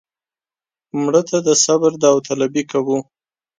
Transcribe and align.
مړه 1.01 1.21
ته 1.29 1.37
د 1.47 1.49
صبر 1.63 1.91
داوطلبي 2.03 2.63
کوو 2.71 2.97